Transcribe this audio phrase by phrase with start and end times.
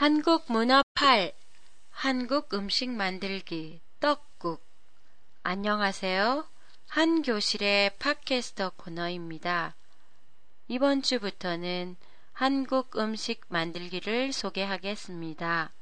[0.00, 1.32] 한국 문화 8
[1.90, 4.64] 한국 음식 만들기 떡국
[5.42, 6.46] 안녕하세요.
[6.86, 9.74] 한 교실의 팟캐스터 코너입니다.
[10.68, 11.96] 이번 주부터는
[12.32, 15.72] 한국 음식 만들기를 소개하겠습니다.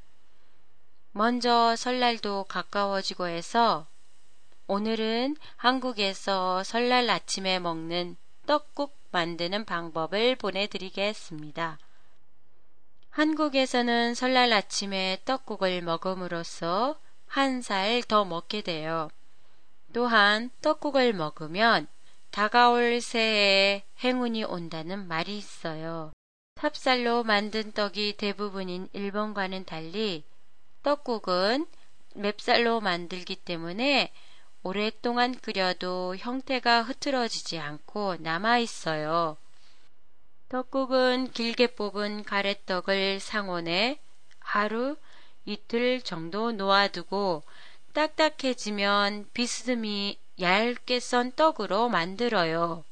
[1.12, 3.87] 먼저 설날도 가까워지고 해서
[4.67, 11.79] 오늘은 한국에서 설날 아침에 먹는 떡국 만드는 방법을 보내드리겠습니다.
[13.17, 19.09] 한국에서는 설날 아침에 떡국을 먹음으로써 한 살 더 먹게 돼요.
[19.95, 21.87] 또한 떡국을 먹으면
[22.30, 26.12] 다가올 새해에 행운이 온다는 말이 있어요.
[26.56, 30.23] 찹쌀로 만든 떡이 대부분인 일본과는 달리
[30.83, 31.64] 떡국은
[32.17, 34.12] 맵쌀로 만들기 때문에
[34.62, 39.39] 오랫동안 끓여도 형태가 흐트러지지 않고 남아 있어요.
[40.48, 43.98] 떡국은 길게 뽑은 가래떡을 상온에
[44.38, 44.96] 하루
[45.45, 47.42] 이틀 정도 놓아두고
[47.92, 52.84] 딱딱해지면 비스듬히 얇게 썬 떡으로 만들어요.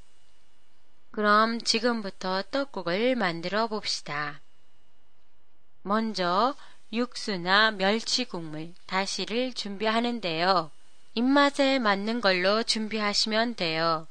[1.12, 4.40] 그럼 지금부터 떡국을 만들어 봅시다.
[5.82, 6.56] 먼저
[6.92, 10.72] 육수나 멸치 국물, 다시를 준비하는데요.
[11.14, 14.08] 입맛에 맞는 걸로 준비하시면 돼요.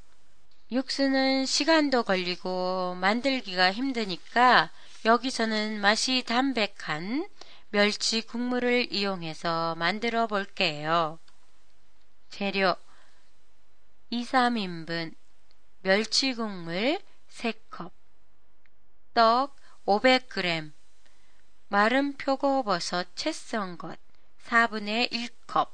[0.73, 4.71] 육수는 시간도 걸리고 만들기가 힘드니까
[5.05, 7.29] 여기서는 맛이 담백한
[7.69, 11.19] 멸치 국물을 이용해서 만들어 볼게요.
[12.29, 12.75] 재료
[14.09, 15.13] 2, 3인분
[15.83, 17.91] 멸치 국물 3컵
[19.13, 20.71] 떡 500g
[21.67, 23.99] 마른 표고버섯 채 썬 것
[24.45, 25.69] 4분의 1컵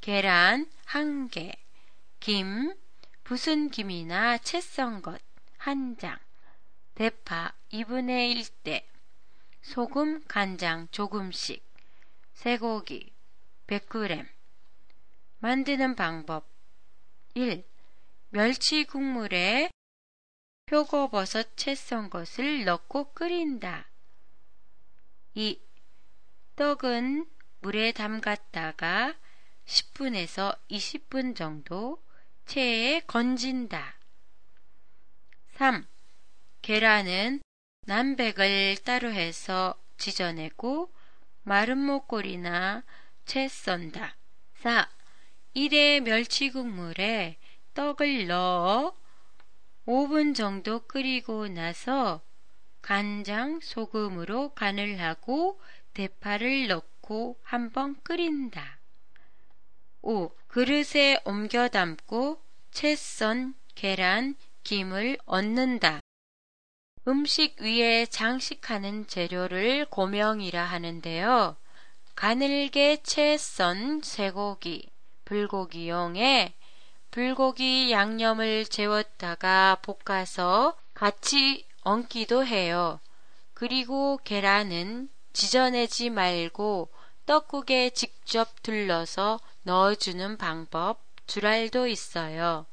[0.00, 1.54] 계란 1개
[2.18, 2.74] 김
[3.30, 5.22] 부순 김이나 채 썬 것
[5.56, 6.18] 한 장,
[6.96, 8.84] 대파 2분의 1대,
[9.62, 11.64] 소금, 간장 조금씩,
[12.34, 13.12] 쇠고기
[13.68, 14.26] 100g.
[15.38, 16.44] 만드는 방법
[17.34, 17.64] 1.
[18.30, 19.70] 멸치 국물에
[20.66, 23.88] 표고버섯 채 썬 것을 넣고 끓인다.
[25.34, 25.56] 2.
[26.56, 29.14] 떡은 물에 담갔다가
[29.66, 32.02] 10분에서 20분 정도
[32.50, 33.94] 체에 건진다.
[35.52, 35.86] 3.
[36.62, 37.42] 계란은
[37.86, 40.92] 남백을 따로 해서 지져내고
[41.44, 42.82] 마른 목골이나
[43.24, 44.16] 채 썬다.
[44.54, 44.88] 4.
[45.54, 47.38] 1의 멸치 국물에
[47.74, 48.96] 떡을 넣어
[49.86, 52.20] 5분 정도 끓이고 나서
[52.82, 55.60] 간장, 소금으로 간을 하고
[55.94, 58.79] 대파를 넣고 한번 끓인다.
[60.02, 60.30] 5.
[60.48, 62.40] 그릇에 옮겨 담고
[62.70, 64.34] 채썬 계란,
[64.64, 66.00] 김을 얹는다.
[67.08, 71.56] 음식 위에 장식하는 재료를 고명이라 하는데요.
[72.14, 74.90] 가늘게 채 썬 쇠고기,
[75.24, 76.54] 불고기용에
[77.10, 83.00] 불고기 양념을 재웠다가 볶아서 같이 얹기도 해요.
[83.54, 86.88] 그리고 계란은 지져내지 말고
[87.26, 92.66] 떡국에 직접 둘러서 넣어주는 방법 줄알도 있어요.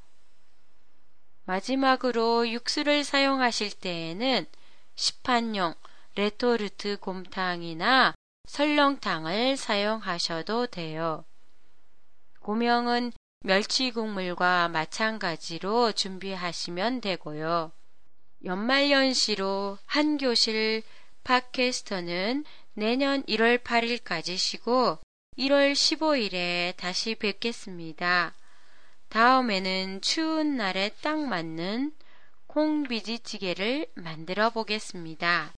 [1.45, 4.47] 마지막으로 육수를 사용하실 때에는
[4.95, 5.75] 시판용
[6.15, 8.15] 레토르트 곰탕이나
[8.47, 11.23] 설렁탕을 사용하셔도 돼요.
[12.39, 17.71] 고명은 멸치 국물과 마찬가지로 준비하시면 되고요.
[18.43, 20.81] 연말연시로 한 교실
[21.23, 22.43] 팟캐스터는
[22.73, 24.97] 내년 1월 8일까지 쉬고
[25.37, 28.33] 1월 15일에 다시 뵙겠습니다.
[29.09, 31.93] 다음에는 추운 날에 딱 맞는
[32.47, 35.53] 콩비지찌개를 만들어 보겠습니다.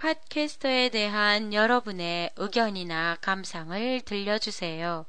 [0.00, 5.06] 팟캐스터에 대한 여러분의 의견이나 감상을 들려주세요.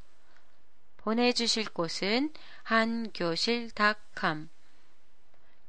[0.97, 2.31] 보내주실 곳은
[2.63, 4.49] 한교실닷컴.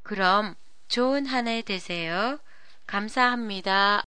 [0.03, 0.55] 그럼
[0.89, 2.39] 좋은 한 해 되세요.
[2.87, 4.05] 감사합니다.